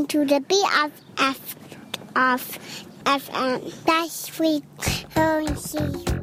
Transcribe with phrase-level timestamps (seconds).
[0.00, 1.36] listening to the BFF
[2.16, 2.58] of
[3.04, 3.34] FM.
[3.34, 6.19] Um, that's frequency.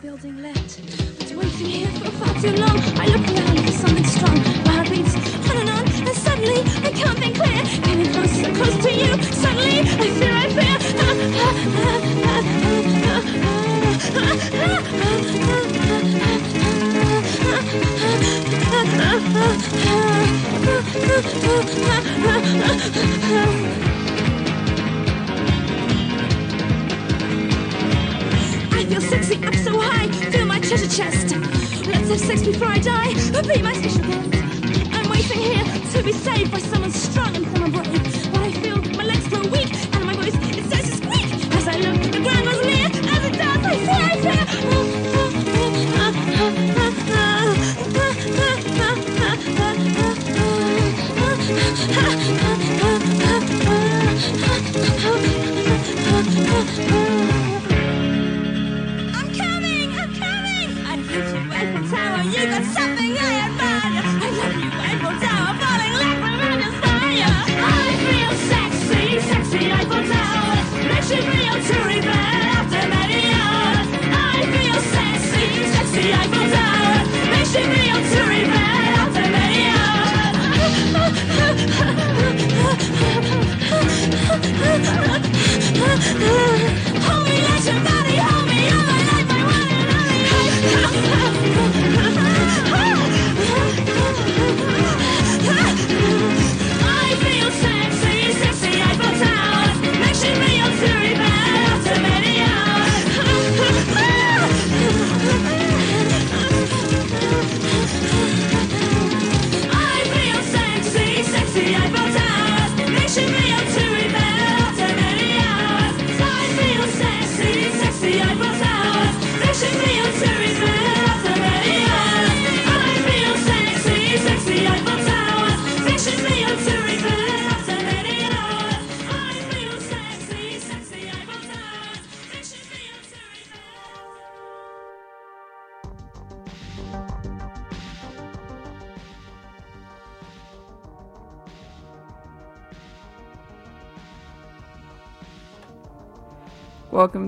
[0.00, 0.39] Building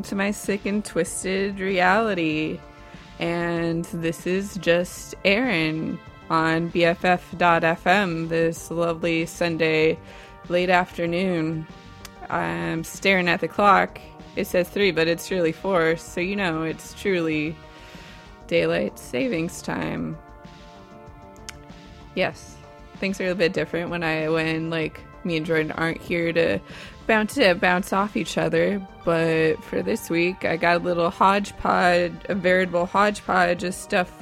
[0.04, 2.58] To my sick and twisted reality.
[3.18, 5.98] And this is just Aaron
[6.28, 9.98] on BFF.fm this lovely Sunday
[10.48, 11.66] late afternoon.
[12.28, 14.00] I'm staring at the clock.
[14.34, 17.54] It says three, but it's really four, so you know it's truly
[18.48, 20.18] daylight savings time.
[22.14, 22.56] Yes,
[22.96, 26.58] things are a bit different when I when like me and Jordan aren't here to
[27.06, 28.86] bounce to bounce off each other.
[29.04, 34.12] But for this week, I got a little hodgepodge, a veritable hodgepodge of stuff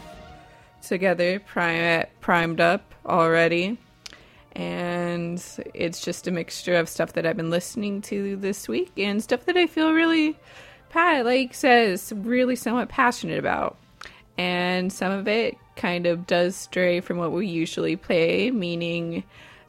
[0.83, 3.79] together, prime, primed up already.
[4.53, 5.43] And
[5.75, 9.45] it's just a mixture of stuff that I've been listening to this week and stuff
[9.47, 10.37] that I feel really,
[10.89, 13.77] Pat, like says, really somewhat passionate about.
[14.37, 19.25] And some of it kind of does stray from what we usually play, meaning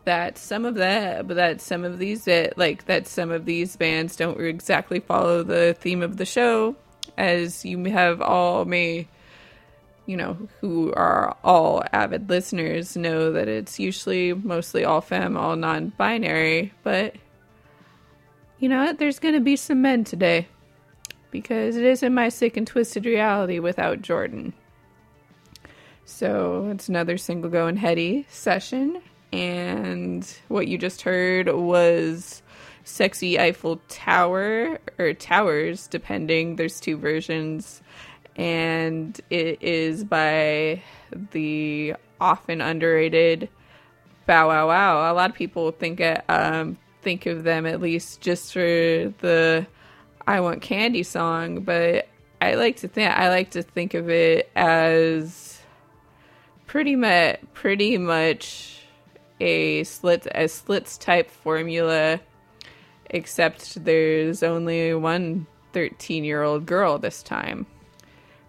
[0.06, 4.16] that some of that, that some of these that like that some of these bands
[4.16, 6.76] don't exactly follow the theme of the show,
[7.18, 9.08] as you have all may,
[10.06, 15.56] you know, who are all avid listeners know that it's usually mostly all femme, all
[15.56, 17.16] non-binary, but
[18.60, 19.00] you know what?
[19.00, 20.48] There's gonna be some men today
[21.32, 24.54] because it isn't my sick and twisted reality without Jordan.
[26.06, 29.02] So it's another single going heady session.
[29.32, 32.42] And what you just heard was
[32.84, 36.56] Sexy Eiffel Tower or Towers, depending.
[36.56, 37.82] There's two versions.
[38.36, 40.82] And it is by
[41.32, 43.50] the often underrated
[44.26, 45.12] Bow Wow Wow.
[45.12, 49.66] A lot of people think it, um, think of them at least just for the
[50.28, 52.08] I want candy song, but
[52.42, 55.62] I like to think I like to think of it as
[56.68, 58.81] pretty much pretty much
[59.42, 62.20] a slits a slits type formula
[63.10, 67.66] except there's only one 13 year old girl this time.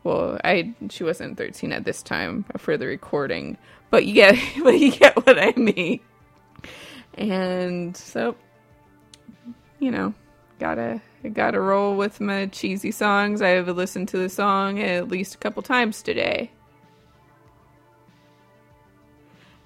[0.04, 3.56] Well i she wasn't 13 at this time for the recording
[3.90, 6.00] but you get but you get what i mean.
[7.14, 8.36] And so
[9.78, 10.14] you know
[10.58, 11.00] gotta
[11.32, 13.42] gotta roll with my cheesy songs.
[13.42, 16.50] I've listened to the song at least a couple times today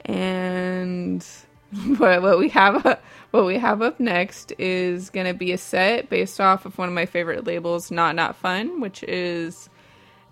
[0.07, 1.27] and
[1.99, 2.99] what, what we have
[3.33, 6.95] what we have up next is gonna be a set based off of one of
[6.95, 9.69] my favorite labels, Not Not Fun, which is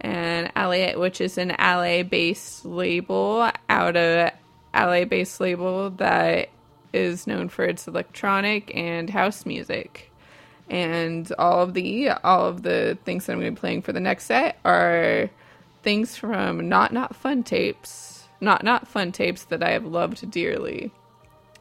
[0.00, 4.30] an LA, which is an LA based label out of
[4.74, 6.48] LA based label that
[6.92, 10.10] is known for its electronic and house music.
[10.70, 14.00] And all of the all of the things that I'm gonna be playing for the
[14.00, 15.28] next set are
[15.82, 18.13] things from Not Not Fun tapes.
[18.44, 20.90] Not Not Fun tapes that I have loved dearly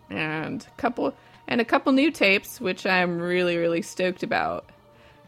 [0.09, 1.13] and a couple
[1.47, 4.65] and a couple new tapes which I'm really really stoked about.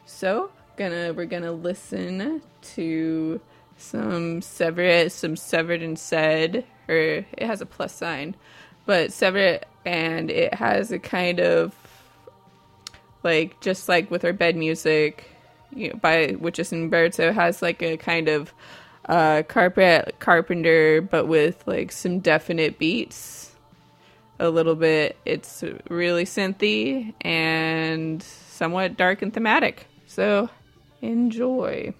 [0.06, 2.42] So, gonna we're gonna listen
[2.75, 3.42] to
[3.78, 8.36] some severed some severed and said or it has a plus sign,
[8.86, 11.75] but severed and it has a kind of
[13.24, 15.30] like just like with our bed music
[15.74, 18.54] you know, by which is Umberto has like a kind of
[19.07, 23.52] uh, carpet carpenter, but with like some definite beats.
[24.38, 25.18] A little bit.
[25.24, 29.88] It's really synthy and somewhat dark and thematic.
[30.07, 30.50] So
[31.02, 31.94] enjoy.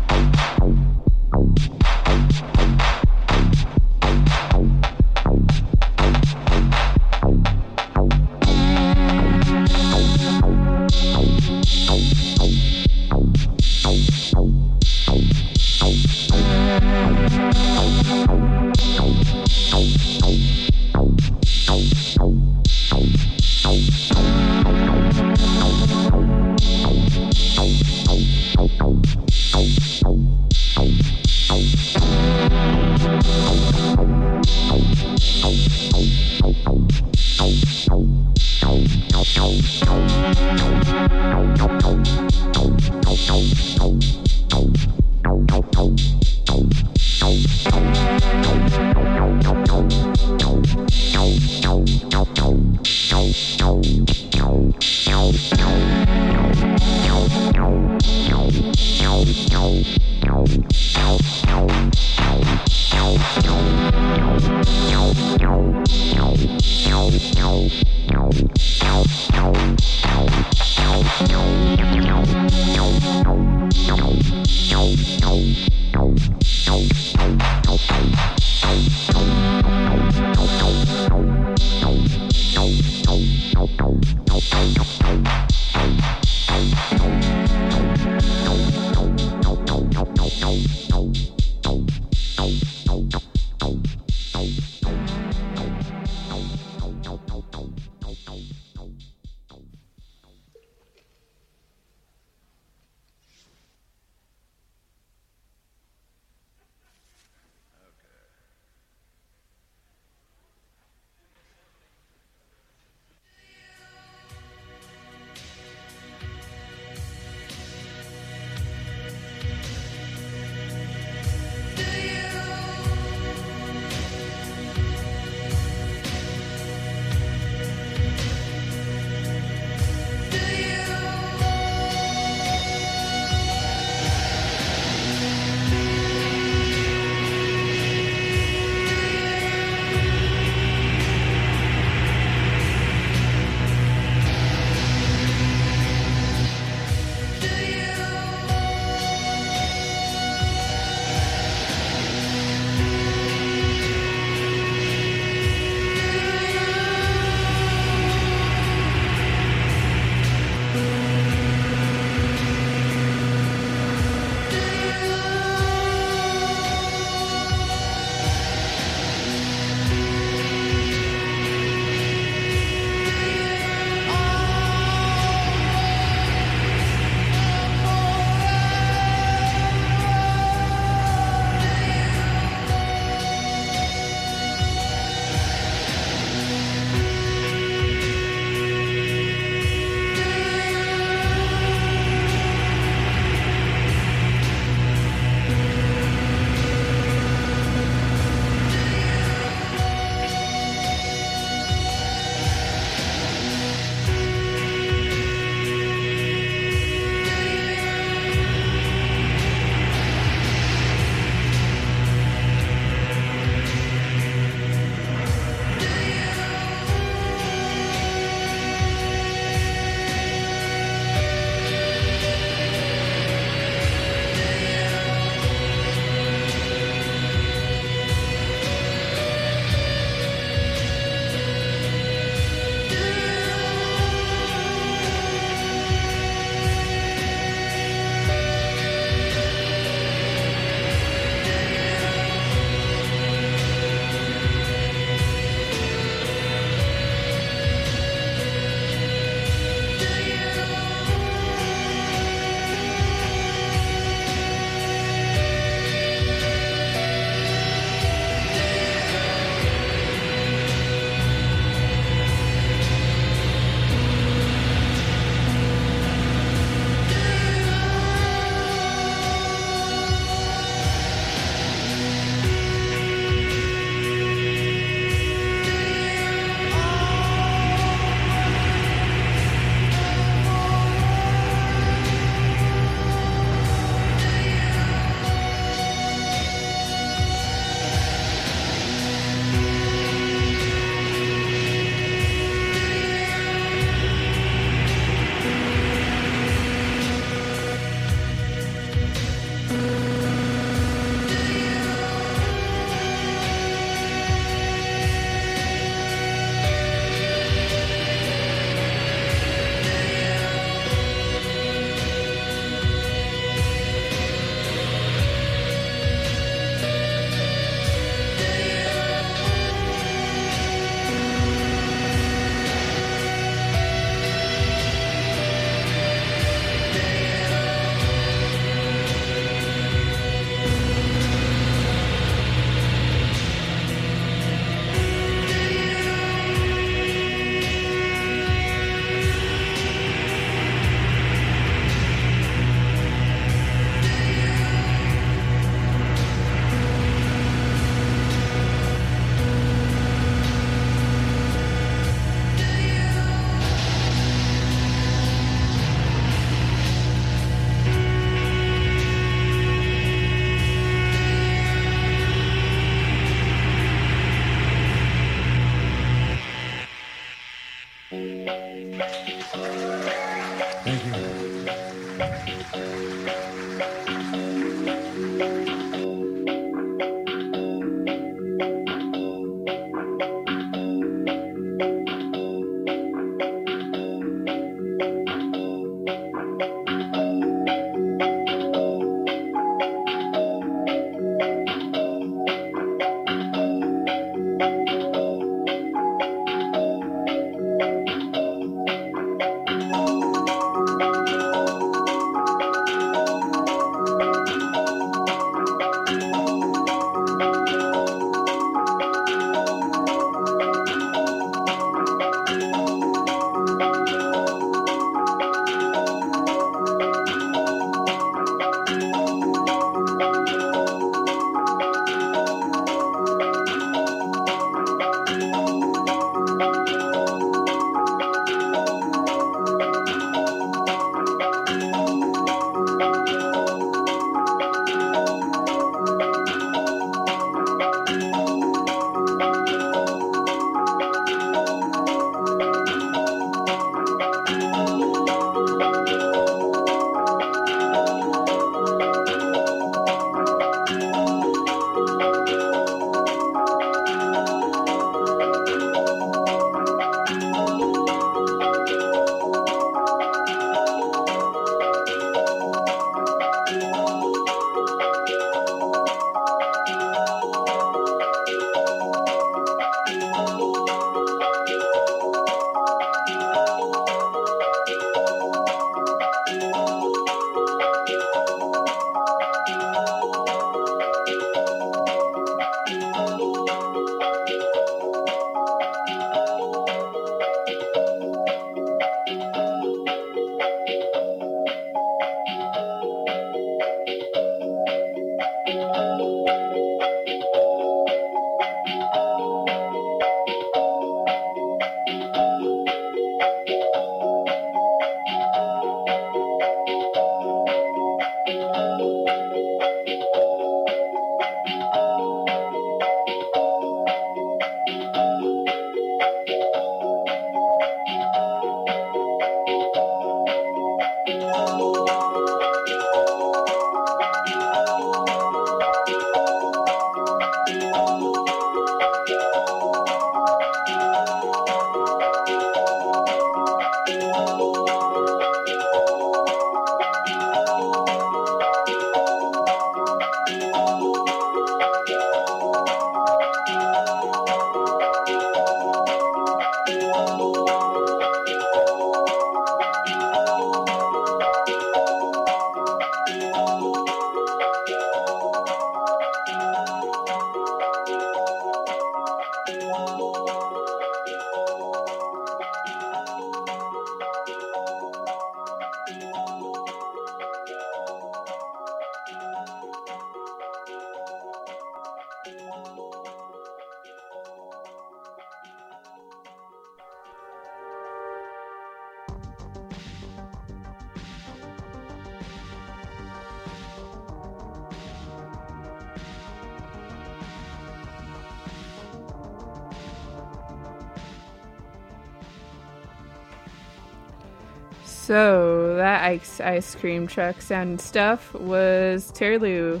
[595.34, 600.00] So that ice ice cream truck sound and stuff was Terlu,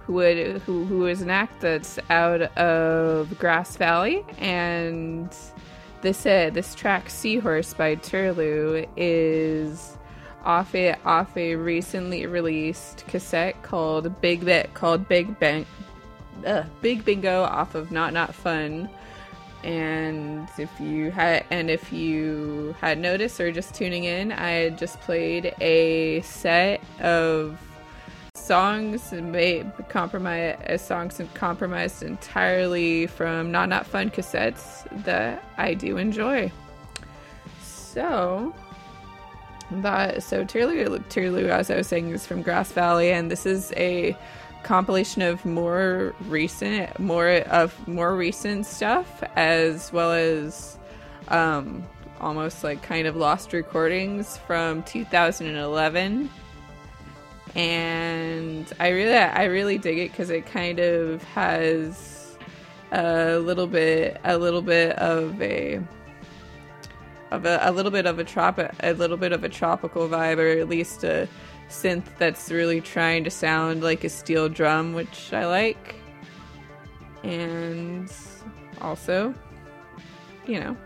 [0.00, 5.32] who would who who is an act that's out of Grass Valley, and
[6.02, 9.96] this uh, this track Seahorse by Terlu is
[10.44, 15.66] off a off a recently released cassette called Big Bit called Big Bang
[16.44, 18.90] uh, Big Bingo off of Not Not Fun.
[19.62, 25.00] And if you had and if you had noticed or just tuning in, I just
[25.00, 27.60] played a set of
[28.34, 36.52] songs made compromise songs compromised entirely from Not Not Fun cassettes that I do enjoy.
[37.62, 38.54] So
[39.70, 43.72] that so Terlu Terlu, as I was saying, is from Grass Valley, and this is
[43.76, 44.16] a
[44.64, 50.78] compilation of more recent, more of more recent stuff, as well as
[51.28, 51.84] um,
[52.20, 56.30] almost like kind of lost recordings from 2011.
[57.54, 62.36] And I really, I really dig it because it kind of has
[62.90, 65.80] a little bit, a little bit of a
[67.30, 70.38] of a, a little bit of a trop a little bit of a tropical vibe
[70.38, 71.28] or at least a
[71.68, 75.96] synth that's really trying to sound like a steel drum which i like.
[77.22, 78.12] And
[78.80, 79.34] also
[80.46, 80.76] you know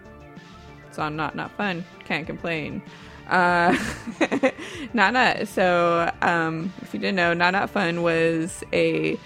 [0.87, 2.83] it's on not not fun can't complain.
[3.29, 3.77] Uh
[4.95, 9.19] not not so um if you didn't know not not fun was a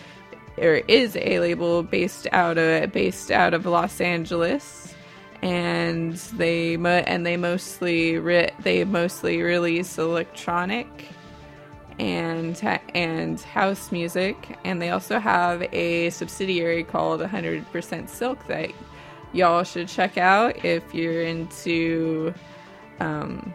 [0.58, 4.94] or is a label based out of based out of los angeles.
[5.42, 11.11] And they and they mostly re- they mostly release electronic
[11.98, 12.60] and
[12.94, 14.58] and house music.
[14.64, 18.70] And they also have a subsidiary called 100% Silk that
[19.32, 22.34] y'all should check out if you're into
[23.00, 23.54] um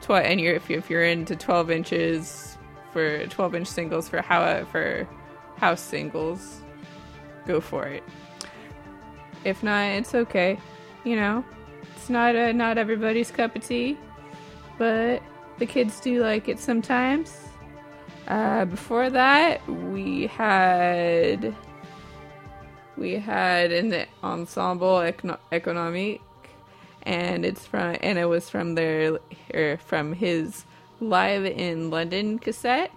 [0.00, 2.56] tw- and you're if, you if you're into 12 inches
[2.90, 5.06] for 12 inch singles for how for
[5.56, 6.62] house singles
[7.46, 8.02] go for it.
[9.44, 10.58] If not it's okay
[11.04, 11.44] you know,
[11.94, 13.96] it's not a, not everybody's cup of tea,
[14.78, 15.22] but
[15.58, 17.43] the kids do like it sometimes.
[18.26, 21.54] Uh, before that, we had
[22.96, 26.22] we had an ensemble Econo- economique,
[27.02, 29.18] and it's from and it was from their
[29.52, 30.64] or from his
[31.00, 32.92] live in London cassette.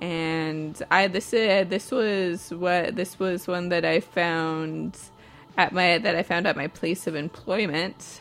[0.00, 4.96] And I this uh, this was what this was one that I found
[5.58, 8.19] at my that I found at my place of employment.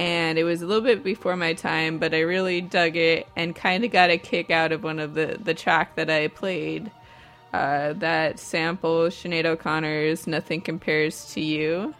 [0.00, 3.54] And it was a little bit before my time, but I really dug it and
[3.54, 6.90] kind of got a kick out of one of the the track that I played.
[7.52, 11.94] Uh, that sample Sinead O'Connor's "Nothing Compares to You."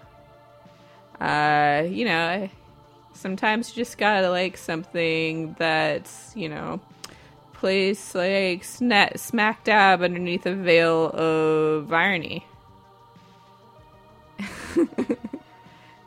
[1.21, 2.49] Uh, you know,
[3.13, 6.81] sometimes you just gotta like something that's you know
[7.53, 12.47] placed like sna- smack dab underneath a veil of irony.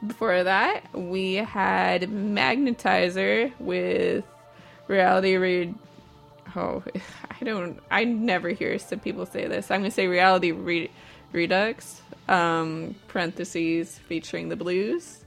[0.06, 4.26] Before that, we had Magnetizer with
[4.88, 5.76] Reality Read.
[6.56, 6.84] Oh,
[7.42, 7.80] I don't.
[7.90, 9.72] I never hear some people say this.
[9.72, 10.92] I'm gonna say Reality Re-
[11.32, 12.02] Redux.
[12.28, 15.24] Um, parentheses featuring the blues.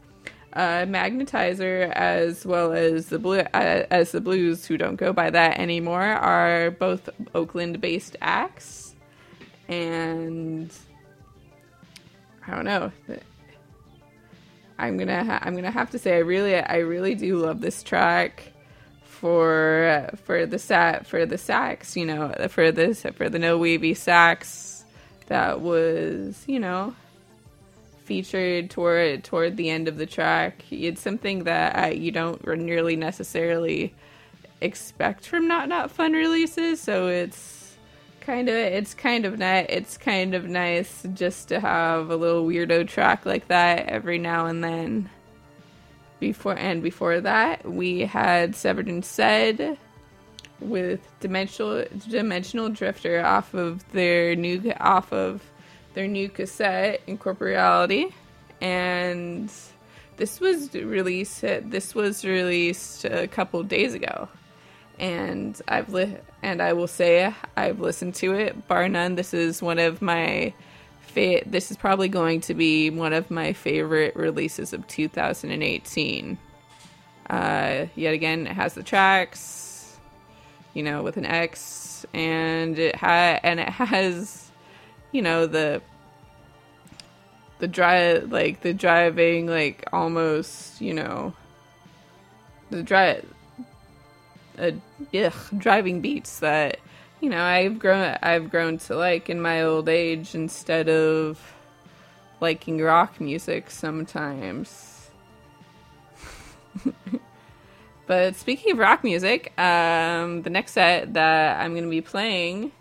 [0.52, 5.28] Uh, Magnetizer, as well as the blue, uh, as the blues, who don't go by
[5.28, 8.94] that anymore, are both Oakland-based acts,
[9.68, 10.72] and
[12.46, 12.90] I don't know.
[14.78, 17.82] I'm gonna ha- I'm gonna have to say I really I really do love this
[17.82, 18.52] track
[19.02, 23.94] for for the sat for the sax you know for this for the no weavy
[23.94, 24.84] sax
[25.28, 26.94] that was you know
[28.06, 30.64] featured toward toward the end of the track.
[30.70, 33.94] It's something that I, you don't nearly necessarily
[34.60, 37.55] expect from not not fun releases, so it's
[38.26, 42.44] kind of it's kind of nice it's kind of nice just to have a little
[42.44, 45.08] weirdo track like that every now and then.
[46.18, 49.78] Before and before that we had severed and said
[50.60, 55.42] with dimensional dimensional drifter off of their new off of
[55.94, 58.12] their new cassette incorporeality.
[58.60, 59.52] And
[60.16, 64.28] this was released this was released a couple days ago
[64.98, 69.14] and I've li- and I will say I've listened to it bar none.
[69.14, 70.52] This is one of my
[71.00, 76.38] fa- this is probably going to be one of my favorite releases of 2018.
[77.28, 79.98] Uh, yet again, it has the tracks,
[80.74, 84.50] you know, with an X, and it ha- and it has,
[85.12, 85.82] you know, the
[87.58, 91.32] the drive like the driving like almost you know
[92.70, 93.24] the drive
[94.58, 94.72] uh,
[95.14, 96.78] ugh, driving beats that
[97.20, 101.54] you know I've grown I've grown to like in my old age instead of
[102.40, 105.10] liking rock music sometimes.
[108.06, 112.72] but speaking of rock music, um, the next set that I'm going to be playing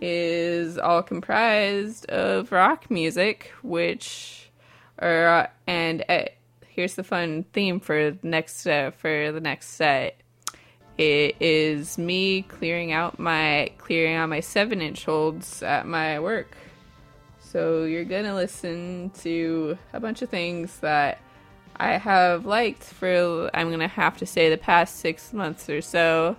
[0.00, 4.50] is all comprised of rock music, which
[4.98, 6.24] are and uh,
[6.66, 10.20] here's the fun theme for next uh, for the next set.
[10.96, 16.56] It is me clearing out my clearing out my seven inch holds at my work.
[17.40, 21.18] So you're gonna listen to a bunch of things that
[21.76, 26.36] I have liked for I'm gonna have to say the past six months or so,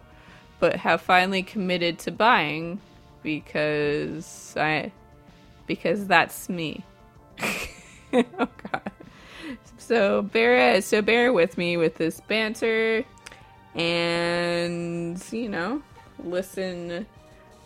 [0.60, 2.80] but have finally committed to buying
[3.24, 4.94] because I
[5.68, 6.86] because that's me.
[8.14, 8.24] oh
[8.72, 8.92] god.
[9.78, 13.04] So bear so bear with me with this banter
[13.76, 15.82] and you know,
[16.24, 17.06] listen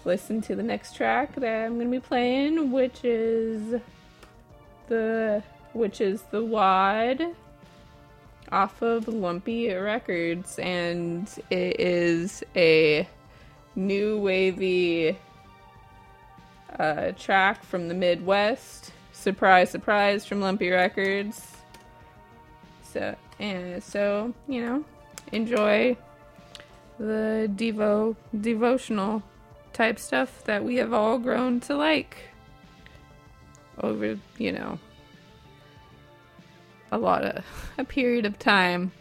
[0.06, 3.80] listen to the next track that I'm gonna be playing, which is
[4.88, 5.44] the
[5.74, 7.36] which is the wad
[8.52, 13.08] off of Lumpy Records and it is a
[13.76, 15.18] new wavy
[16.78, 18.92] uh, track from the Midwest.
[19.12, 21.46] Surprise, surprise from Lumpy Records.
[22.94, 24.86] So and so you know,
[25.32, 25.96] enjoy
[26.98, 29.24] the devo devotional
[29.74, 32.18] type stuff that we have all grown to like
[33.82, 34.78] over you know
[36.92, 37.44] a lot of
[37.78, 38.92] a period of time.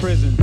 [0.00, 0.39] Prison.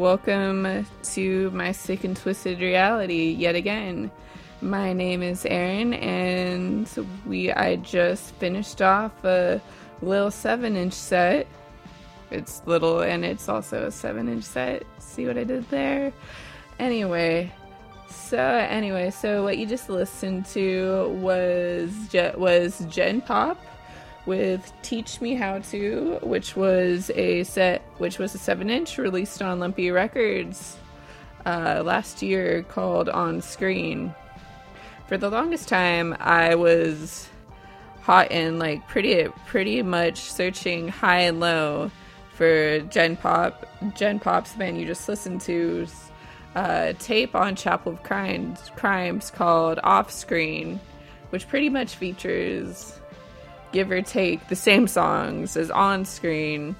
[0.00, 4.10] Welcome to my sick and twisted reality yet again.
[4.62, 6.88] My name is Erin, and
[7.26, 9.60] we I just finished off a
[10.00, 11.46] little seven inch set.
[12.30, 14.84] It's little and it's also a seven inch set.
[15.00, 16.14] See what I did there?
[16.78, 17.52] Anyway,
[18.08, 23.62] so anyway, so what you just listened to was Je- was Gen Pop
[24.26, 29.42] with Teach Me How To, which was a set which was a seven inch released
[29.42, 30.76] on Lumpy Records
[31.46, 34.14] uh, last year called On Screen.
[35.08, 37.28] For the longest time, I was
[38.02, 41.90] hot and like pretty pretty much searching high and low
[42.34, 43.66] for Gen Pop.
[43.94, 46.10] Gen Pop's band you just listened to's
[46.54, 50.80] uh, tape on Chapel of Crimes, Crimes called Off Screen,
[51.30, 52.99] which pretty much features
[53.72, 56.76] give or take the same songs as on screen.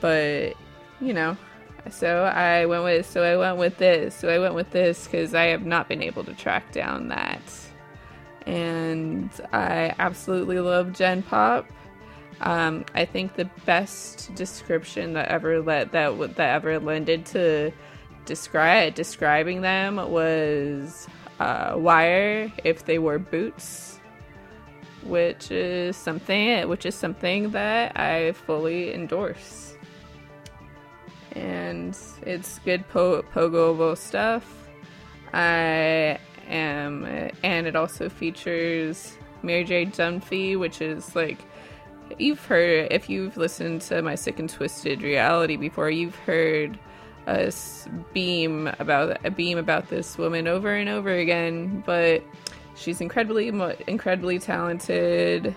[0.00, 0.54] But,
[1.00, 1.36] you know,
[1.90, 4.14] so I went with so I went with this.
[4.14, 7.40] So I went with this cuz I have not been able to track down that.
[8.46, 11.66] And I absolutely love Gen Pop.
[12.40, 17.70] Um, I think the best description that ever let that that ever lended to
[18.24, 21.06] describe describing them was
[21.38, 23.89] uh, wire if they wore boots,
[25.04, 29.74] which is something which is something that I fully endorse.
[31.32, 34.44] And it's good po- pogoable stuff.
[35.32, 37.04] I am,
[37.42, 39.86] and it also features Mary J.
[39.86, 41.38] Dunphe, which is like
[42.18, 46.78] you've heard if you've listened to my sick and twisted reality before you've heard
[47.26, 52.22] us beam about a beam about this woman over and over again but
[52.80, 53.48] she's incredibly
[53.86, 55.54] incredibly talented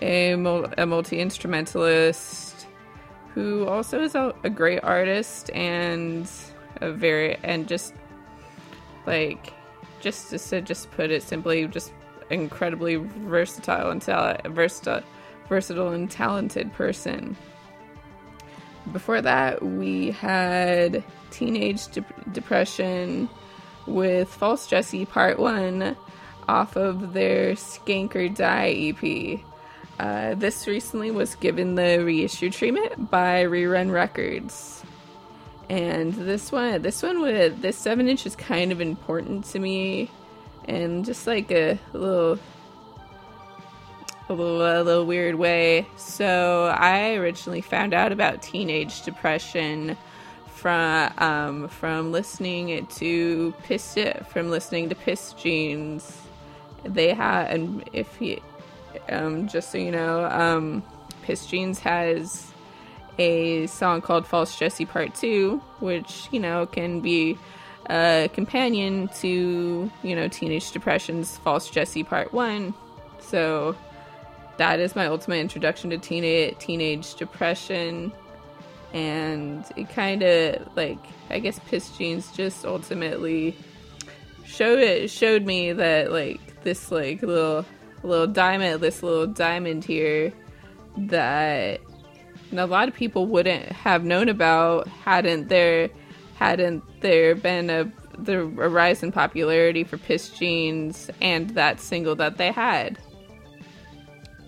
[0.00, 2.66] a, a multi-instrumentalist
[3.34, 6.30] who also is a, a great artist and
[6.80, 7.94] a very and just
[9.06, 9.52] like
[10.00, 11.92] just to just put it simply just
[12.30, 15.02] incredibly versatile and tal- versatile
[15.48, 17.36] versatile and talented person.
[18.92, 23.28] Before that, we had Teenage De- Depression
[23.86, 25.96] with False Jesii Part 1
[26.48, 29.40] off of their Skank or Die EP.
[29.98, 34.82] Uh, this recently was given the reissue treatment by Rerun Records.
[35.68, 40.10] And this one, this one with this seven inch is kind of important to me,
[40.66, 42.38] and just like a little
[44.28, 45.86] a little, a little weird way.
[45.96, 49.96] So I originally found out about teenage depression
[50.46, 56.23] from um, from listening to Piss it from listening to Pissed Jeans.
[56.84, 58.40] They had, and if you,
[59.08, 60.82] um, just so you know, um,
[61.22, 62.52] Pissed Jeans has
[63.18, 67.38] a song called False Jesii Part 2, which, you know, can be
[67.88, 72.74] a companion to, you know, Teenage Depression's False Jesii Part 1.
[73.20, 73.76] So
[74.56, 78.12] that is my ultimate introduction to teenage teenage depression
[78.92, 80.98] and it kind of like
[81.30, 83.56] I guess Pissed Jeans just ultimately
[84.44, 87.64] showed it showed me that like this like little
[88.02, 90.32] little diamond this little diamond here
[90.96, 91.80] that
[92.52, 95.88] a lot of people wouldn't have known about hadn't there
[96.36, 102.14] hadn't there been a the a rise in popularity for Pissed Jeans and that single
[102.16, 102.98] that they had.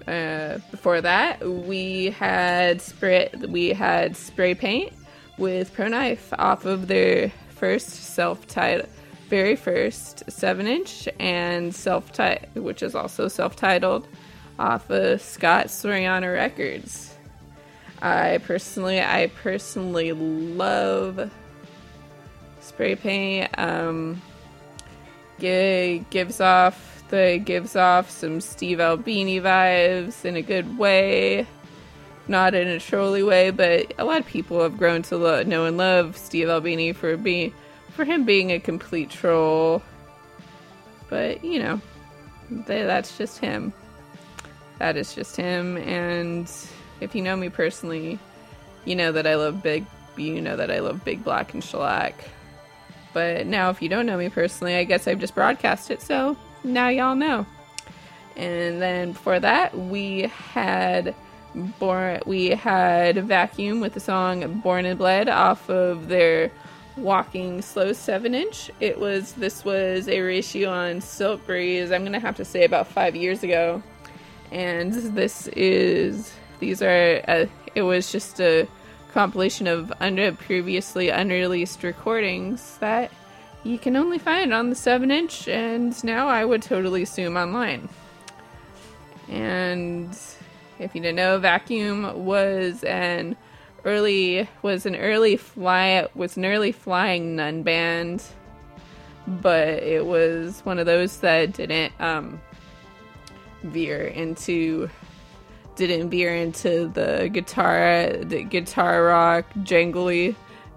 [0.06, 4.92] Uh, before that, we had spray we had spray paint
[5.38, 8.88] with Pro Knife off of their first self-titled,
[9.28, 14.06] very first seven inch and self-titled, which is also self-titled,
[14.58, 17.14] off of Scott Soriano Records.
[18.00, 21.30] I personally, I personally love
[22.60, 23.50] spray paint.
[23.58, 24.22] Um,
[25.40, 31.46] gi- gives off the gives off some Steve Albini vibes in a good way,
[32.28, 35.64] not in a trolly way, but a lot of people have grown to lo- know
[35.64, 37.52] and love Steve Albini for being
[37.96, 39.82] for him being a complete troll.
[41.08, 41.80] But you know,
[42.48, 43.72] th- that's just him.
[44.78, 46.50] That is just him, and
[47.00, 48.18] if you know me personally,
[48.84, 49.86] you know that I love big.
[50.16, 52.14] You know that I love big black and shellac.
[53.12, 56.36] But now, if you don't know me personally, I guess I've just broadcast it, so
[56.62, 57.46] now y'all know.
[58.36, 60.22] And then before that, we
[60.52, 61.14] had
[61.78, 66.50] born we had Vacuum with the song "Born and Bled" off of their
[66.96, 68.70] Walking Slow seven inch.
[68.80, 71.92] It was this was a ratio on Siltbreeze.
[71.92, 73.82] I'm gonna have to say about five years ago,
[74.50, 78.66] and this is these are uh, it was just a
[79.12, 83.10] compilation of under previously unreleased recordings that
[83.64, 87.88] you can only find on the 7 inch and now I would totally assume online.
[89.28, 90.16] And
[90.78, 93.36] if you didn't know, Vacuum was an
[93.86, 98.22] early was an early fly was an early flying nun band,
[99.26, 102.40] but it was one of those that didn't um,
[103.62, 104.90] veer into
[105.76, 110.34] didn't veer into the guitar the guitar rock jangly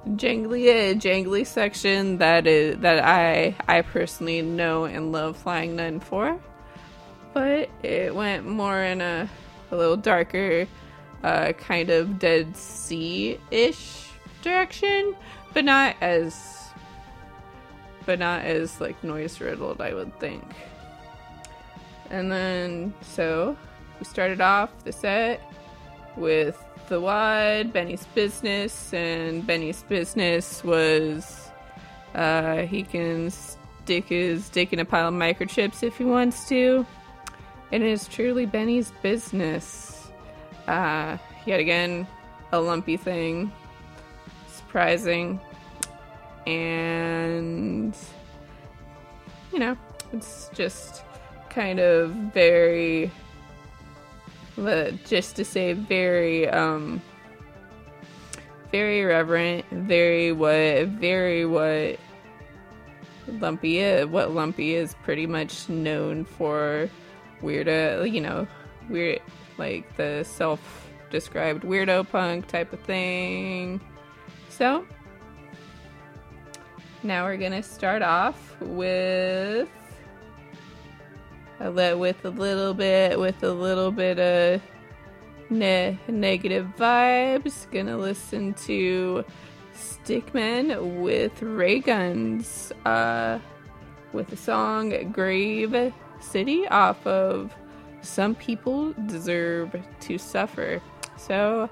[0.10, 6.40] jangly jangly section that is that I I personally know and love Flying Nun for.
[7.34, 9.30] But it went more in a
[9.72, 10.68] a little darker
[11.24, 14.08] uh, kind of Dead C ish
[14.42, 15.16] direction,
[15.54, 16.56] but not as
[18.06, 20.44] but not as like noise riddled I would think.
[22.10, 23.56] And then so
[24.00, 25.42] we started off the set
[26.16, 31.50] with the wad, Benny's business, and Benny's business was
[32.16, 36.86] uh, he can stick his dick in a pile of microchips if he wants to.
[37.72, 39.99] And it is truly Benny's business.
[40.70, 41.18] Uh,
[41.48, 42.06] yet again,
[42.52, 43.52] a lumpy thing.
[44.48, 45.40] Surprising.
[46.46, 47.98] And,
[49.52, 49.76] you know,
[50.14, 51.04] it's just
[51.50, 53.10] kind of very,
[55.08, 57.02] just to say, very, um,
[58.72, 61.98] very reverent, very what, very what
[63.28, 66.88] Lumpy is, what Lumpy is pretty much known for
[67.42, 68.48] weirdo, you know,
[68.88, 69.20] weird,
[69.60, 73.80] like the self described weirdo punk type of thing.
[74.50, 74.86] So,
[77.04, 79.70] now we're gonna start off with
[81.60, 84.62] a with a little bit with a little bit of
[85.50, 87.70] ne- negative vibes.
[87.72, 89.24] Gonna listen to
[89.76, 93.40] Stickmen with ray guns uh,
[94.14, 97.54] with the song Grave City off of
[98.02, 100.82] Some People Deserve to Suffer.
[101.18, 101.70] So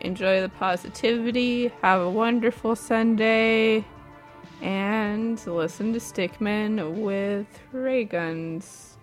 [0.00, 3.84] enjoy the positivity, have a wonderful Sunday,
[4.60, 8.93] and listen to Stickmen with ray guns.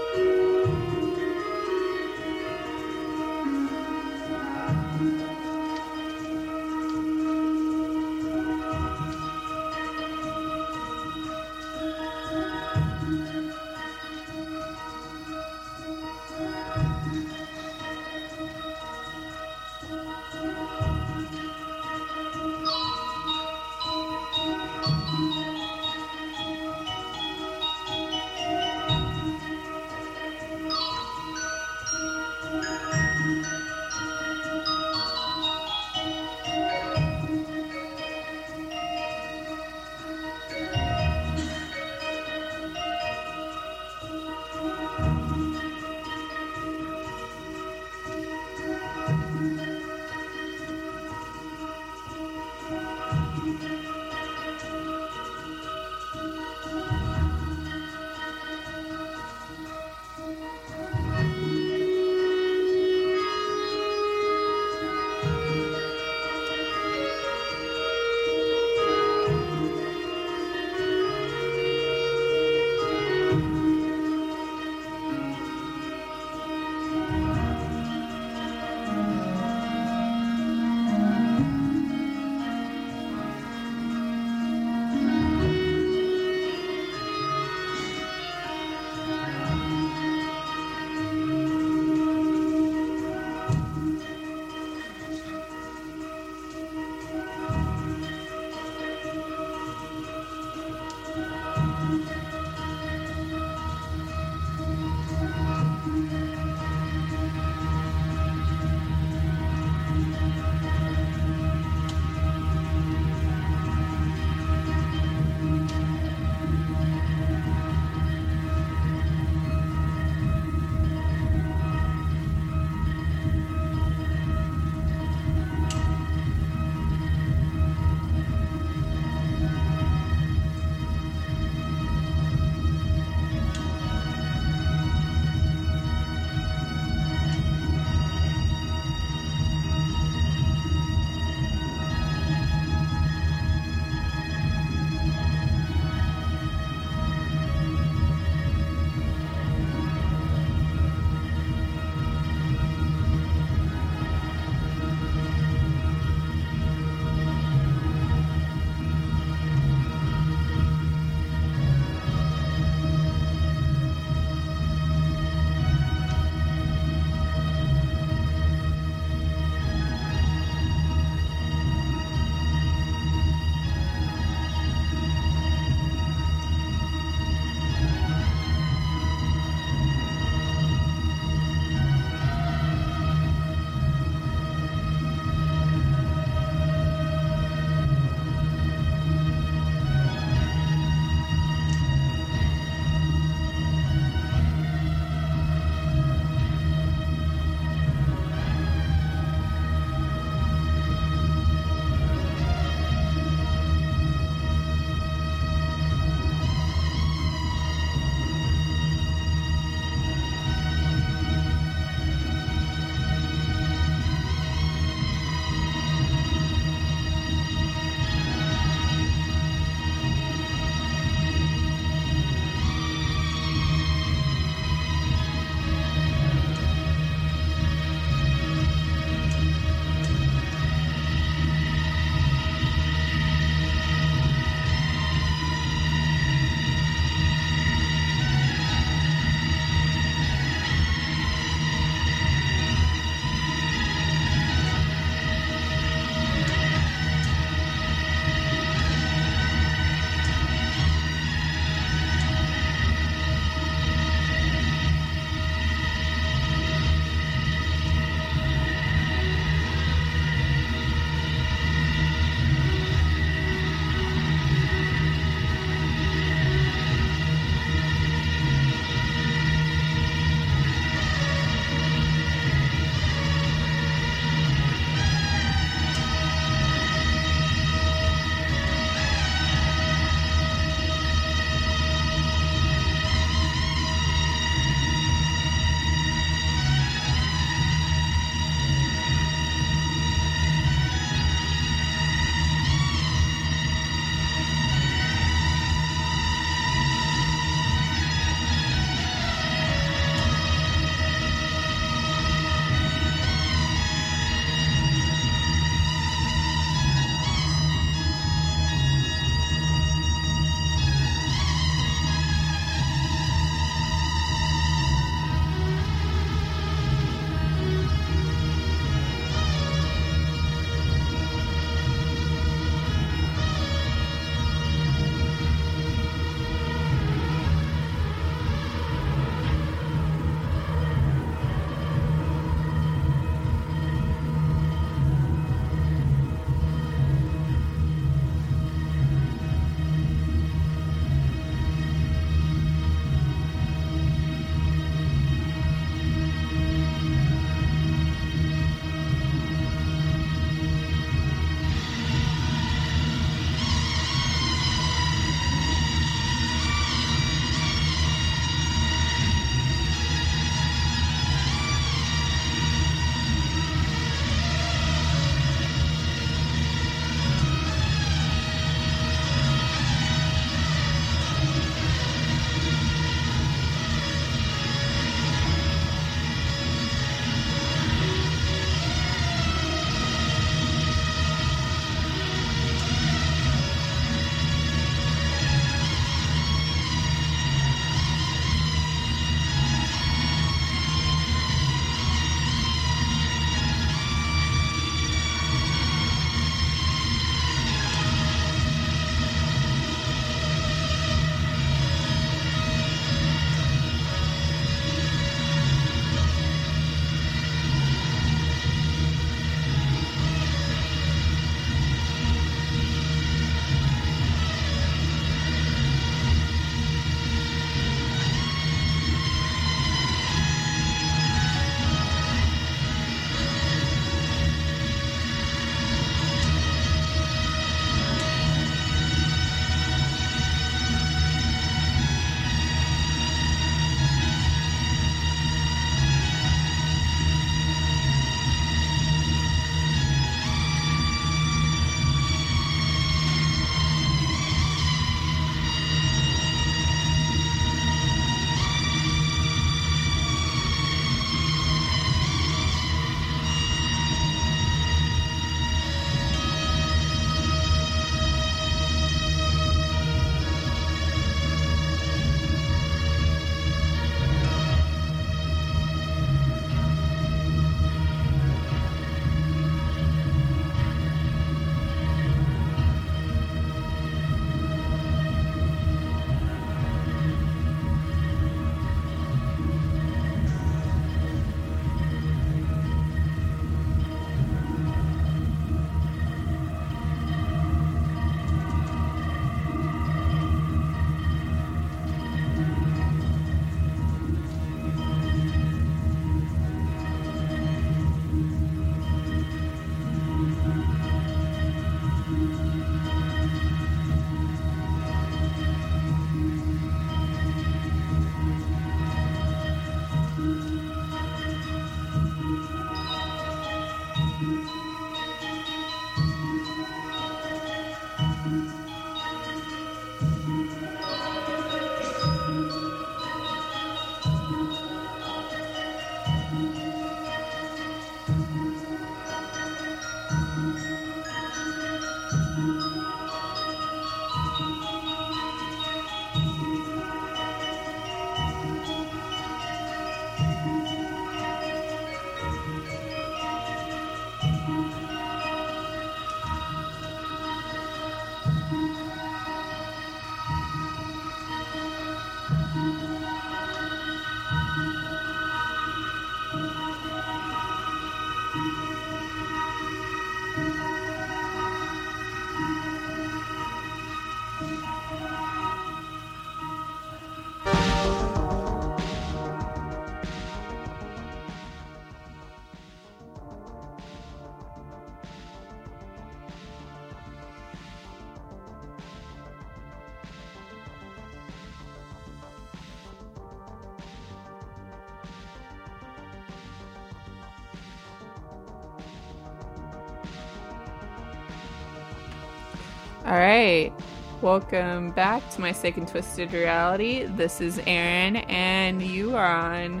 [594.40, 597.24] Welcome back to my Sick and Twisted Reality.
[597.24, 600.00] This is Aaron, and you are on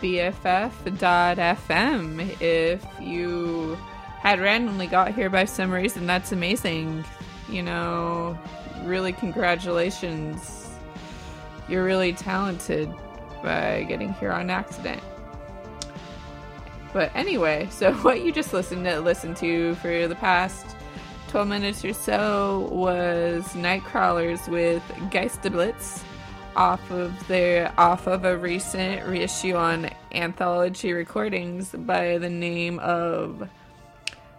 [0.00, 0.80] BFF.fm.
[2.40, 3.76] If you
[4.20, 7.04] had randomly got here by some reason, that's amazing.
[7.50, 8.38] You know,
[8.84, 10.70] really, congratulations.
[11.68, 12.90] You're really talented
[13.42, 15.02] by getting here on accident.
[16.94, 20.73] But anyway, so what you just listened to listen to for the past
[21.34, 26.04] 12 minutes or so was Nightcrawlers with Geisterblitz
[26.54, 33.48] off of their off of a recent reissue on Anthology Recordings by the name of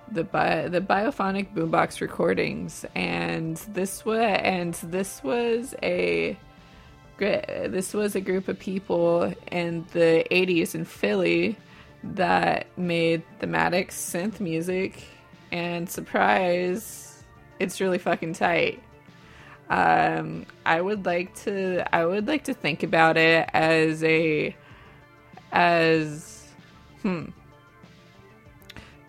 [0.09, 2.85] the bi- the Biophonic Boombox Recordings.
[2.95, 6.37] And this was and this was a
[7.17, 11.57] this was a group of people in the 80s in Philly
[12.05, 15.03] that made thematic synth music
[15.55, 17.23] and surprise
[17.59, 18.81] it's really fucking tight.
[19.69, 24.55] Um i would like to i would like to think about it as a
[25.51, 26.47] as
[27.01, 27.25] hmm.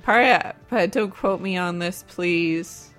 [0.02, 2.90] Part but don't quote me on this please.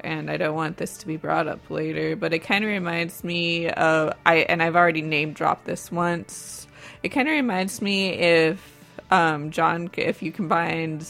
[0.00, 3.22] And i don't want this to be brought up later but it kind of reminds
[3.22, 6.66] me of i and i've already name dropped this once.
[7.02, 8.78] It kind of reminds me if
[9.10, 11.06] um john if you combined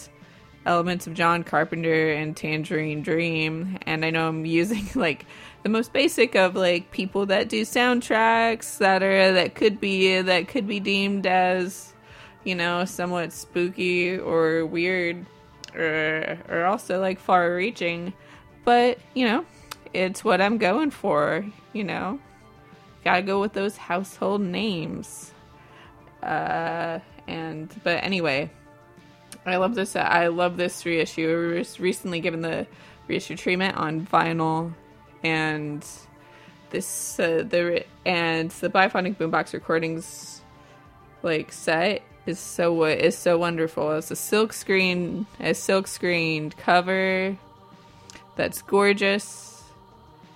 [0.68, 5.24] elements of John Carpenter and Tangerine Dream, and I know I'm using like
[5.62, 10.46] the most basic of like people that do soundtracks that are that could be that
[10.46, 11.94] could be deemed as
[12.44, 15.24] you know somewhat spooky or weird
[15.74, 18.12] or or also like far reaching,
[18.64, 19.44] but you know
[19.94, 21.44] it's what I'm going for.
[21.72, 22.20] You know,
[23.04, 25.32] gotta go with those household names.
[26.22, 28.50] Uh, and but anyway,
[29.48, 29.96] I love this.
[29.96, 31.52] I love this reissue.
[31.54, 32.66] It was recently given the
[33.06, 34.72] reissue treatment on vinyl,
[35.22, 35.84] and
[36.70, 40.42] this uh, the and the Biophonic Boombox recordings
[41.22, 43.92] like set is so is so wonderful.
[43.92, 47.36] It's a silk screen, a silk screened cover
[48.36, 49.47] that's gorgeous,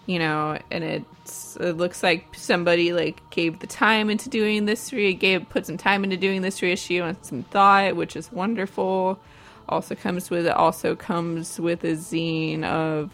[0.06, 4.92] you know, and it's it looks like somebody like gave the time into doing this
[4.92, 9.18] re gave put some time into doing this reissue and some thought, which is wonderful.
[9.68, 13.10] Also comes with it also comes with a zine of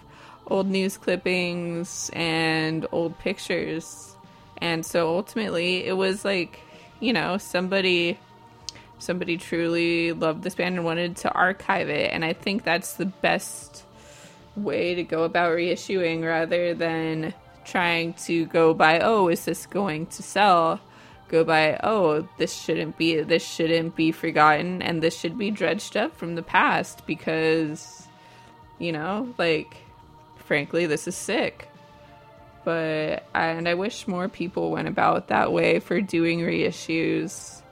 [0.47, 4.17] old news clippings and old pictures.
[4.57, 6.61] And so ultimately it was like,
[7.01, 8.19] you know, somebody
[8.99, 13.07] somebody truly loved this band and wanted to archive it and I think that's the
[13.07, 13.85] best
[14.63, 20.07] way to go about reissuing rather than trying to go by oh is this going
[20.07, 20.81] to sell?
[21.29, 25.97] Go by oh this shouldn't be this shouldn't be forgotten and this should be dredged
[25.97, 28.07] up from the past because
[28.79, 29.77] you know like
[30.37, 31.69] frankly this is sick.
[32.65, 37.63] But and i wish more people went about that way for doing reissues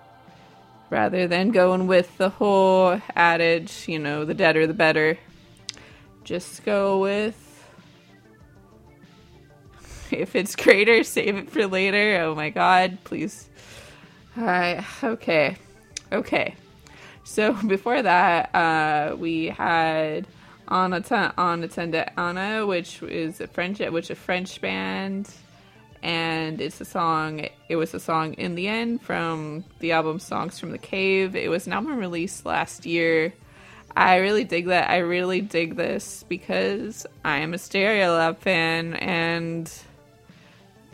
[0.90, 5.18] rather than going with the whole adage you know the deader the better
[6.26, 7.34] just go with
[10.10, 12.20] if it's greater, save it for later.
[12.22, 13.48] Oh my god, please.
[14.36, 15.56] Alright, okay.
[16.12, 16.56] Okay.
[17.24, 20.26] So before that, uh, we had
[20.68, 25.32] Anna T- Anna Tenda Anna, which is a French which a French band
[26.02, 30.58] and it's a song it was a song in the end from the album Songs
[30.58, 31.36] from the Cave.
[31.36, 33.32] It was an album released last year.
[33.96, 34.90] I really dig that.
[34.90, 39.72] I really dig this because I am a Stereolab fan, and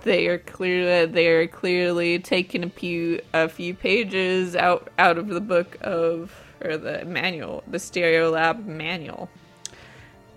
[0.04, 5.26] they are clearly they are clearly taking a few a few pages out out of
[5.28, 6.32] the book of
[6.64, 9.28] or the manual, the Stereolab manual.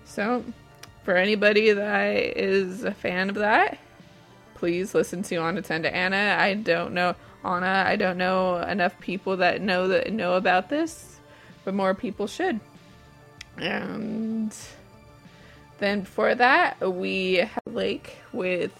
[0.04, 0.44] So,
[1.04, 3.78] for anybody that is a fan of that,
[4.54, 6.36] please listen to Unattended Anna.
[6.36, 7.14] I don't know
[7.44, 7.84] Anna.
[7.86, 11.15] I don't know enough people that know that know about this,
[11.66, 12.60] but more people should.
[13.58, 14.56] And
[15.78, 18.72] then before that, we have Lake with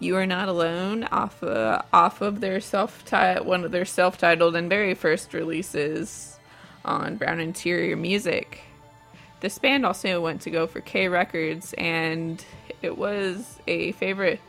[0.00, 3.04] "You Are Not Alone" off uh, off of their self
[3.44, 6.38] one of their self titled and very first releases
[6.84, 8.62] on Brown Interior Music.
[9.40, 12.42] This band also went to go for K Records, and
[12.80, 14.40] it was a favorite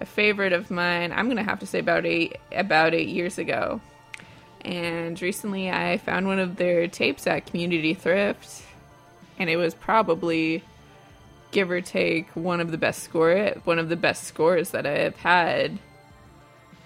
[0.00, 1.12] a favorite of mine.
[1.12, 3.80] I'm gonna have to say about eight about eight years ago.
[4.64, 8.62] And recently, I found one of their tapes at Community Thrift,
[9.38, 10.62] and it was probably
[11.50, 15.16] give or take one of the best score one of the best scores that I've
[15.16, 15.78] had.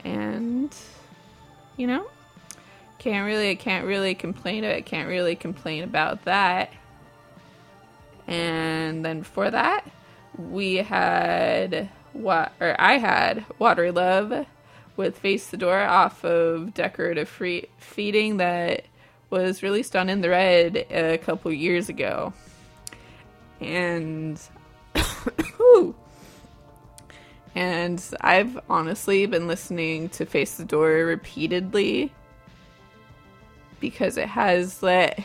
[0.04, 0.74] And
[1.76, 2.06] you know,
[2.98, 6.70] can't really can't really complain I can't really complain about that.
[8.26, 9.84] And then before that,
[10.38, 14.46] we had what or I had Watery Love
[14.96, 18.84] with Face the Door off of Decorative Free- Feeding that
[19.30, 22.32] was released on In the Red a couple years ago.
[23.60, 24.40] And
[27.54, 32.12] and I've honestly been listening to Face the Door repeatedly
[33.80, 35.18] because it has that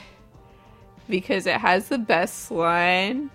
[1.10, 3.30] because it has the best line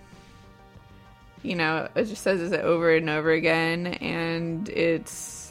[1.43, 5.42] you know, it just says it over and over again, and it's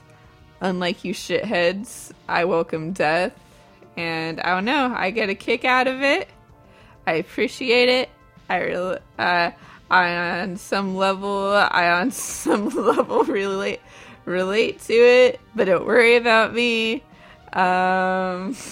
[0.61, 3.37] unlike you shitheads, I welcome death,
[3.97, 6.29] and I don't know, I get a kick out of it.
[7.05, 8.09] I appreciate it.
[8.47, 9.51] I really, uh,
[9.89, 13.81] I on some level, I on some level relate
[14.23, 17.03] relate to it, but don't worry about me.
[17.51, 18.55] Um.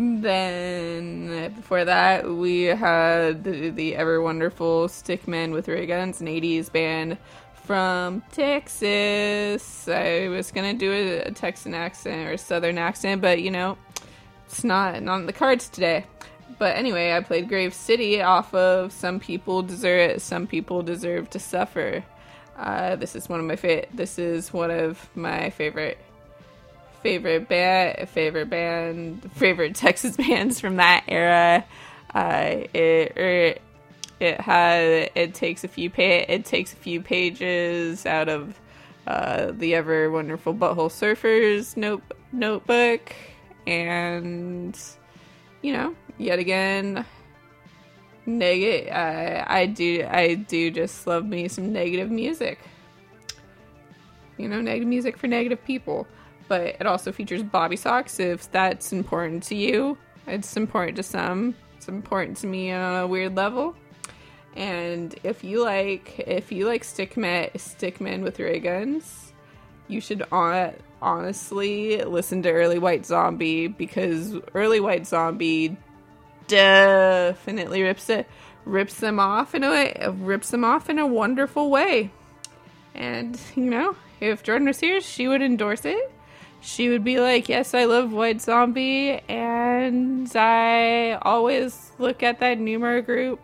[0.00, 6.28] Then before that, we had the, the ever wonderful Stick Men with Ray Guns, an
[6.28, 7.18] 80s band
[7.68, 9.86] from Texas.
[9.88, 13.76] I was gonna do a, a Texan accent or a Southern accent, but you know,
[14.46, 16.06] it's not not on the cards today.
[16.58, 21.28] But anyway, I played Grave City off of Some People Deserve It, Some People Deserve
[21.28, 22.02] to Suffer.
[22.56, 25.98] Uh, this is one of my fa- this is one of my favorite
[27.02, 31.66] favorite band, favorite band, favorite Texas bands from that era.
[32.14, 33.62] Uh, it it
[34.20, 38.60] it had it takes a few pa- it takes a few pages out of
[39.06, 43.14] uh, the ever wonderful Butthole Surfers note notebook,
[43.66, 44.78] and
[45.62, 47.04] you know, yet again,
[48.26, 48.92] negative.
[48.92, 52.58] I I do I do just love me some negative music.
[54.36, 56.06] You know, negative music for negative people
[56.48, 59.96] but it also features bobby socks if that's important to you.
[60.26, 61.54] It's important to some.
[61.76, 63.76] It's important to me on a weird level.
[64.56, 69.32] And if you like if you like stickmen stickmen with ray guns,
[69.86, 75.76] you should on, honestly listen to Early White Zombie because Early White Zombie
[76.46, 78.26] definitely rips it
[78.64, 82.10] rips them off in a way, rips them off in a wonderful way.
[82.94, 86.12] And you know, if Jordan was here, she would endorse it
[86.60, 92.58] she would be like, Yes, I love White Zombie, and I always look at that
[92.58, 93.40] Numero group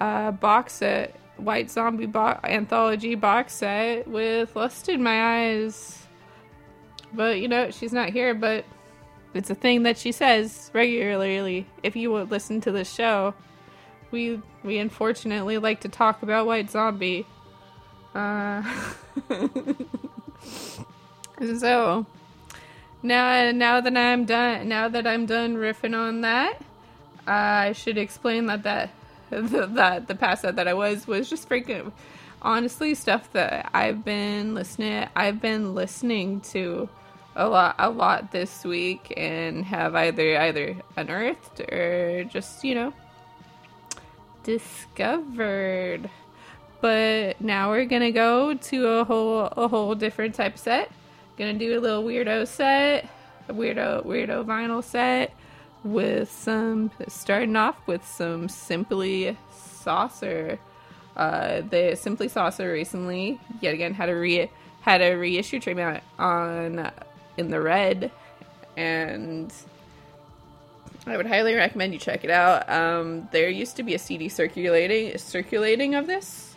[0.00, 6.06] uh, box set, White Zombie bo- anthology box set with lust in my eyes.
[7.12, 8.64] But you know, she's not here, but
[9.34, 11.66] it's a thing that she says regularly.
[11.82, 13.34] If you would listen to this show,
[14.10, 17.26] we we unfortunately like to talk about White Zombie.
[18.14, 18.62] Uh,
[21.58, 22.06] so
[23.02, 26.60] now, now that I'm done, now that I'm done riffing on that,
[27.26, 28.90] I should explain that that
[29.32, 31.92] that the past set that I was was just freaking
[32.42, 35.08] honestly stuff that I've been listening.
[35.14, 36.88] I've been listening to
[37.36, 42.92] a lot, a lot this week, and have either either unearthed or just you know
[44.42, 46.10] discovered.
[46.80, 50.90] But now we're gonna go to a whole a whole different type set.
[51.38, 53.08] Gonna do a little weirdo set,
[53.48, 55.32] a weirdo weirdo vinyl set
[55.84, 60.58] with some starting off with some simply saucer.
[61.16, 64.50] Uh, the Simply Saucer recently, yet again, had a re
[64.80, 66.90] had a reissue treatment on
[67.36, 68.10] in the red,
[68.76, 69.52] and
[71.06, 72.68] I would highly recommend you check it out.
[72.70, 76.54] Um, there used to be a CD circulating circulating of this.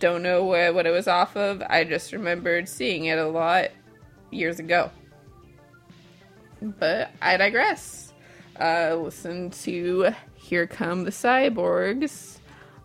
[0.00, 1.60] Don't know what, what it was off of.
[1.68, 3.70] I just remembered seeing it a lot
[4.30, 4.90] years ago.
[6.62, 8.07] But I digress.
[8.60, 12.38] Uh, listen to Here Come the Cyborgs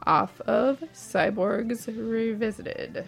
[0.06, 3.08] off of Cyborgs Revisited.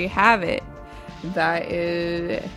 [0.00, 0.62] you have it.
[1.22, 2.48] That is,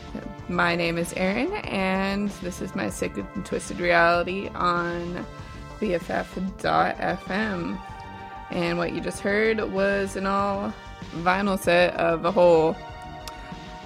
[0.48, 5.26] my name is Erin, and this is my sick and twisted reality on
[5.80, 7.80] BFF.fm.
[8.52, 10.74] And what you just heard was an all
[11.18, 12.78] vinyl set of a whole,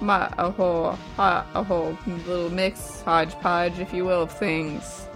[0.00, 5.08] a whole, a, a whole little mix, hodgepodge, if you will, of things.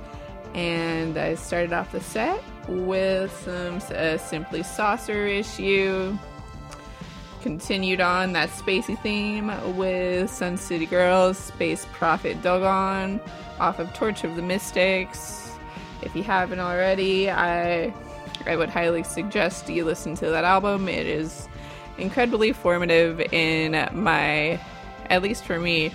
[0.55, 6.17] And I started off the set with some uh, Simply Saucer issue.
[7.43, 13.21] Continued on that spacey theme with Sun City Girls, Space Prophet Dogon,
[13.59, 15.51] off of Torch of the Mystics.
[16.03, 17.93] If you haven't already, I
[18.47, 20.89] I would highly suggest you listen to that album.
[20.89, 21.49] It is
[21.99, 24.61] incredibly formative in my,
[25.07, 25.93] at least for me,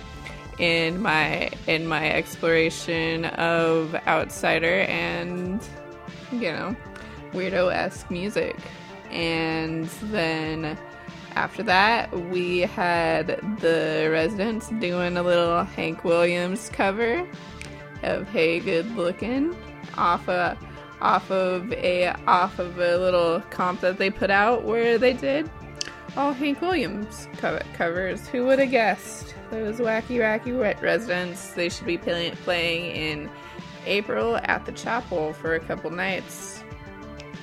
[0.58, 5.66] in my in my exploration of outsider and
[6.30, 6.76] you know
[7.32, 8.56] weirdo esque music.
[9.10, 10.76] And then
[11.38, 13.28] after that, we had
[13.60, 17.24] the residents doing a little Hank Williams cover
[18.02, 19.56] of "Hey Good Looking"
[19.96, 20.58] off a
[21.00, 25.48] off of a off of a little comp that they put out where they did
[26.16, 28.26] all Hank Williams cover- covers.
[28.26, 29.32] Who would have guessed?
[29.52, 31.52] Those wacky, wacky residents.
[31.52, 33.30] They should be play- playing in
[33.86, 36.64] April at the chapel for a couple nights.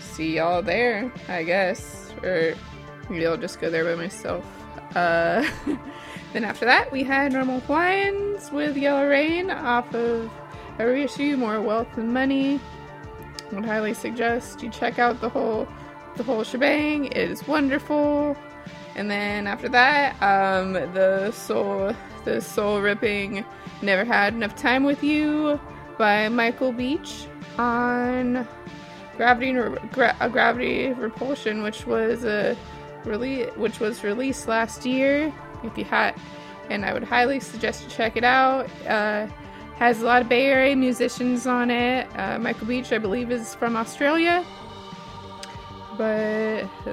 [0.01, 2.11] See y'all there, I guess.
[2.23, 2.55] Or
[3.09, 4.45] maybe I'll just go there by myself.
[4.95, 5.47] Uh,
[6.33, 10.31] then after that, we had Normal Hawaiians with Yellow Rain off of
[10.79, 12.59] a More Wealth Than Money.
[13.51, 15.67] I Would highly suggest you check out the whole
[16.15, 17.05] the whole shebang.
[17.05, 18.37] It is wonderful.
[18.95, 23.45] And then after that, um, the soul the soul ripping
[23.81, 25.59] Never Had Enough Time with You
[25.97, 27.27] by Michael Beach
[27.57, 28.47] on
[29.17, 29.53] Gravity
[29.91, 32.57] Gra- Gravity Repulsion, which was a
[33.05, 35.33] which was released last year.
[35.63, 36.15] If you had,
[36.69, 38.69] and I would highly suggest you check it out.
[38.87, 39.27] Uh,
[39.77, 42.07] has a lot of Bay Area musicians on it.
[42.17, 44.45] Uh, Michael Beach, I believe, is from Australia,
[45.97, 46.63] but